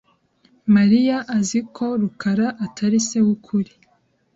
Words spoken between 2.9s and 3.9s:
se wukuri.